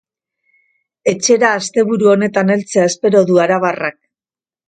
[1.11, 4.01] Etxera asteburu honetan heltzea espero du arabarrak.